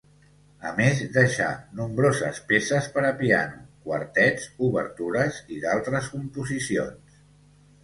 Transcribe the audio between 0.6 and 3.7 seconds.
A més deixà, nombroses peces per a piano,